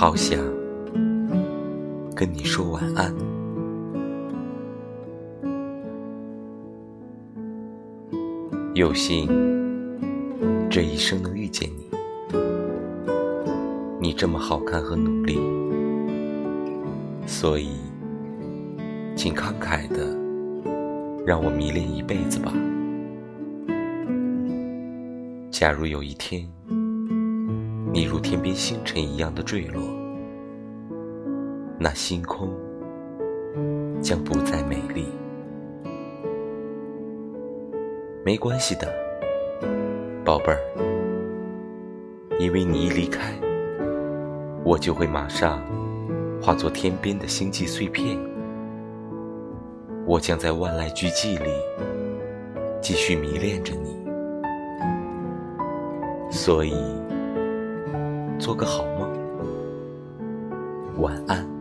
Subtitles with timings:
[0.00, 0.38] 好想
[2.16, 3.14] 跟你说晚安。
[8.72, 9.28] 有幸
[10.70, 11.90] 这一生能遇见你，
[14.00, 15.38] 你这么好看和努力，
[17.26, 17.72] 所以
[19.14, 20.06] 请慷慨的
[21.26, 22.50] 让我迷恋一辈子吧。
[25.50, 26.48] 假如有一天，
[27.92, 29.82] 你如天边星辰一样的坠落，
[31.76, 32.48] 那星空
[34.00, 35.06] 将不再美丽。
[38.24, 38.86] 没关系的，
[40.24, 40.60] 宝贝儿，
[42.38, 43.34] 因为你一离开，
[44.64, 45.60] 我就会马上
[46.40, 48.16] 化作天边的星际碎片。
[50.06, 51.50] 我将在万籁俱寂里
[52.80, 53.96] 继续迷恋着你，
[56.30, 56.72] 所以
[58.40, 59.10] 做个好梦，
[60.98, 61.59] 晚安。